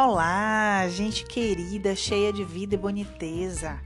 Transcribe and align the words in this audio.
Olá, 0.00 0.86
gente 0.88 1.24
querida, 1.24 1.92
cheia 1.96 2.32
de 2.32 2.44
vida 2.44 2.76
e 2.76 2.78
boniteza. 2.78 3.80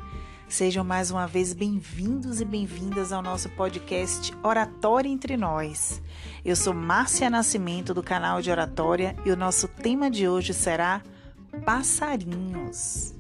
Sejam 0.47 0.85
mais 0.85 1.11
uma 1.11 1.27
vez 1.27 1.55
bem-vindos 1.55 2.39
e 2.39 2.45
bem-vindas 2.45 3.15
ao 3.15 3.23
nosso 3.23 3.49
podcast 3.49 4.31
Oratória 4.43 5.09
entre 5.09 5.39
Nós. 5.39 6.03
Eu 6.45 6.55
sou 6.55 6.75
Márcia 6.75 7.31
Nascimento 7.31 7.95
do 7.95 8.03
canal 8.03 8.43
de 8.43 8.51
Oratória 8.51 9.17
e 9.25 9.31
o 9.31 9.37
nosso 9.39 9.67
tema 9.67 10.11
de 10.11 10.29
hoje 10.29 10.53
será 10.53 11.01
Passarinhos. 11.65 13.15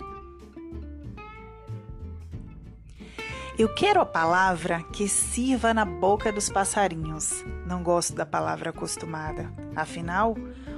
Eu 3.59 3.75
quero 3.75 4.03
a 4.03 4.07
palavra 4.07 4.83
que 4.93 5.09
sirva 5.09 5.73
na 5.73 5.87
boca 5.87 6.31
dos 6.31 6.51
passarinhos. 6.51 7.43
Não 7.67 7.83
gosto 7.83 8.15
da 8.15 8.27
palavra 8.27 8.69
acostumada. 8.69 9.51
Afinal, 9.75 10.37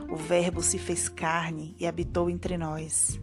o 0.08 0.16
Verbo 0.16 0.62
se 0.62 0.78
fez 0.78 1.08
carne 1.08 1.74
e 1.78 1.86
habitou 1.86 2.28
entre 2.30 2.56
nós. 2.56 3.20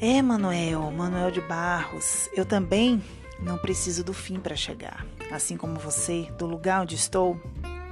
É, 0.00 0.20
Manuel, 0.20 0.90
Manuel 0.90 1.30
de 1.30 1.40
Barros, 1.40 2.28
eu 2.34 2.44
também 2.44 3.02
não 3.40 3.58
preciso 3.58 4.02
do 4.02 4.12
fim 4.12 4.40
para 4.40 4.56
chegar. 4.56 5.06
Assim 5.30 5.56
como 5.56 5.78
você, 5.78 6.28
do 6.36 6.46
lugar 6.46 6.82
onde 6.82 6.94
estou, 6.94 7.40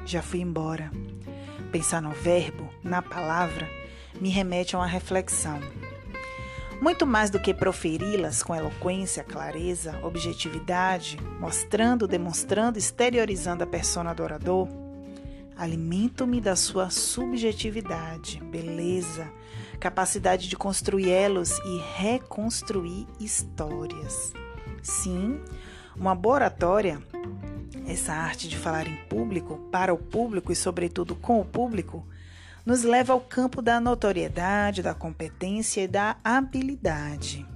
já 0.05 0.23
fui 0.23 0.41
embora. 0.41 0.91
Pensar 1.71 2.03
no 2.03 2.11
verbo, 2.11 2.69
na 2.83 3.01
palavra, 3.01 3.69
me 4.21 4.29
remete 4.29 4.75
a 4.75 4.79
uma 4.79 4.87
reflexão. 4.87 5.61
Muito 6.81 7.07
mais 7.07 7.31
do 7.31 7.39
que 7.39 7.53
proferi-las 7.53 8.43
com 8.43 8.55
eloquência, 8.55 9.23
clareza, 9.23 10.01
objetividade, 10.03 11.19
mostrando, 11.39 12.09
demonstrando, 12.09 12.79
exteriorizando 12.79 13.63
a 13.63 13.67
persona 13.67 14.15
do 14.15 14.23
orador, 14.23 14.67
alimento-me 15.61 16.41
da 16.41 16.57
sua 16.57 16.89
subjetividade, 16.89 18.41
beleza, 18.45 19.31
capacidade 19.79 20.49
de 20.49 20.57
construir 20.57 21.11
elos 21.11 21.59
e 21.59 21.79
reconstruir 21.99 23.07
histórias. 23.21 24.33
Sim, 24.83 25.39
uma 25.95 26.15
boa 26.15 26.37
oratória, 26.37 27.03
essa 27.87 28.15
arte 28.15 28.49
de 28.49 28.57
falar 28.57 28.89
em 28.89 28.97
público, 29.05 29.59
para 29.71 29.93
o 29.93 29.99
público 29.99 30.51
e, 30.51 30.57
sobretudo, 30.57 31.15
com 31.15 31.39
o 31.39 31.45
público, 31.45 32.07
nos 32.65 32.83
leva 32.83 33.13
ao 33.13 33.21
campo 33.21 33.61
da 33.61 33.79
notoriedade, 33.79 34.83
da 34.83 34.95
competência 34.95 35.83
e 35.83 35.89
da 35.89 36.17
habilidade. 36.25 37.47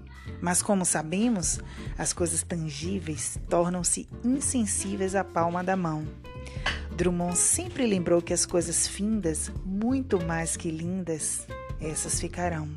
Mas, 0.42 0.60
como 0.60 0.84
sabemos, 0.84 1.58
as 1.97 2.12
coisas 2.12 2.42
tangíveis 2.42 3.38
tornam-se 3.48 4.06
insensíveis 4.22 5.14
à 5.14 5.25
palma 5.25 5.64
da 5.64 5.75
mão. 5.75 6.06
Drummond 6.97 7.37
sempre 7.37 7.87
lembrou 7.87 8.23
que 8.23 8.33
as 8.33 8.47
coisas 8.47 8.87
findas, 8.87 9.50
muito 9.64 10.25
mais 10.25 10.56
que 10.56 10.70
lindas, 10.70 11.45
essas 11.81 12.20
ficarão. 12.20 12.69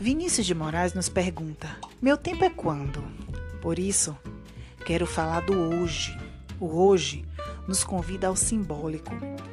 Vinícius 0.00 0.46
de 0.46 0.54
Moraes 0.54 0.94
nos 0.94 1.06
pergunta: 1.06 1.68
Meu 2.00 2.16
tempo 2.16 2.42
é 2.42 2.48
quando? 2.48 3.04
Por 3.60 3.78
isso, 3.78 4.16
quero 4.86 5.06
falar 5.06 5.40
do 5.40 5.52
hoje. 5.52 6.16
O 6.58 6.68
hoje 6.68 7.22
nos 7.68 7.84
convida 7.84 8.28
ao 8.28 8.36
simbólico, 8.36 9.12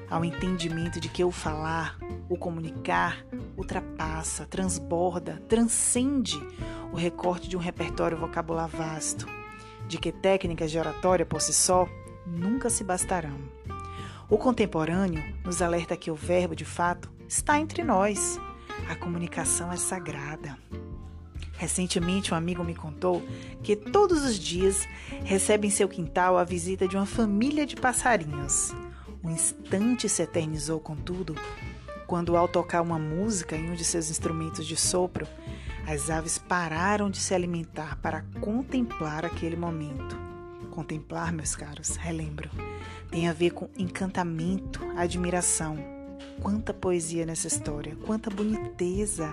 ao 0.10 0.24
entendimento 0.24 1.02
de 1.02 1.10
que 1.10 1.22
o 1.22 1.32
falar, 1.32 1.98
o 2.30 2.38
comunicar, 2.38 3.26
ultrapassa, 3.58 4.46
transborda, 4.46 5.44
transcende 5.50 6.42
o 6.94 6.96
recorte 6.96 7.50
de 7.50 7.58
um 7.58 7.60
repertório 7.60 8.18
vocabular 8.18 8.70
vasto, 8.70 9.28
de 9.86 9.98
que 9.98 10.14
técnicas 10.14 10.72
de 10.72 10.80
oratória 10.80 11.26
por 11.26 11.42
si 11.42 11.54
só 11.54 11.90
nunca 12.26 12.70
se 12.70 12.84
bastarão. 12.84 13.38
O 14.30 14.38
contemporâneo 14.38 15.24
nos 15.44 15.62
alerta 15.62 15.98
que 15.98 16.10
o 16.10 16.16
verbo, 16.16 16.56
de 16.56 16.66
fato, 16.66 17.12
está 17.28 17.60
entre 17.60 17.84
nós. 17.84 18.40
A 18.90 18.96
comunicação 18.96 19.72
é 19.72 19.76
sagrada. 19.78 20.58
Recentemente, 21.54 22.34
um 22.34 22.38
amigo 22.38 22.64
me 22.64 22.74
contou 22.74 23.22
que 23.62 23.76
todos 23.76 24.24
os 24.24 24.38
dias 24.38 24.88
recebe 25.24 25.68
em 25.68 25.72
seu 25.72 25.88
quintal 25.88 26.38
a 26.38 26.44
visita 26.44 26.88
de 26.88 26.96
uma 26.96 27.06
família 27.06 27.66
de 27.66 27.76
passarinhos. 27.76 28.74
Um 29.24 29.30
instante 29.30 30.10
se 30.10 30.22
eternizou, 30.24 30.80
contudo, 30.80 31.36
quando, 32.08 32.36
ao 32.36 32.48
tocar 32.48 32.82
uma 32.82 33.00
música 33.00 33.56
em 33.56 33.70
um 33.72 33.76
de 33.76 33.86
seus 33.86 34.10
instrumentos 34.10 34.66
de 34.66 34.76
sopro, 34.76 35.28
as 35.88 36.10
aves 36.10 36.38
pararam 36.38 37.10
de 37.10 37.18
se 37.18 37.34
alimentar 37.34 37.98
para 38.02 38.24
contemplar 38.42 39.26
aquele 39.26 39.56
momento. 39.56 40.33
Contemplar, 40.72 41.32
meus 41.32 41.56
caros, 41.56 41.96
relembro, 41.96 42.50
tem 43.10 43.28
a 43.28 43.34
ver 43.34 43.52
com 43.52 43.70
encantamento, 43.78 44.80
admiração. 44.96 45.78
Quanta 46.42 46.74
poesia 46.74 47.26
nessa 47.26 47.48
história, 47.48 47.96
quanta 48.06 48.30
boniteza! 48.30 49.30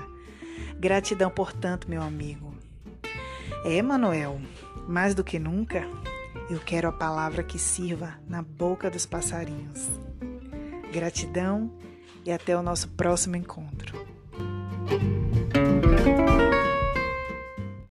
Gratidão, 0.78 1.30
portanto, 1.30 1.88
meu 1.88 2.02
amigo. 2.02 2.54
É, 3.64 3.80
Manuel, 3.82 4.40
mais 4.86 5.14
do 5.14 5.24
que 5.24 5.38
nunca, 5.38 5.86
eu 6.50 6.58
quero 6.58 6.88
a 6.88 6.92
palavra 6.92 7.42
que 7.42 7.58
sirva 7.58 8.18
na 8.28 8.42
boca 8.42 8.90
dos 8.90 9.06
passarinhos. 9.06 9.88
Gratidão 10.92 11.70
e 12.24 12.32
até 12.32 12.56
o 12.56 12.62
nosso 12.62 12.88
próximo 12.88 13.36
encontro. 13.36 13.98